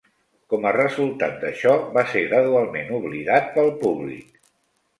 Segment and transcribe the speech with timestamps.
[0.53, 4.45] Com a resultat d'això, va ser gradualment oblidat pel públic.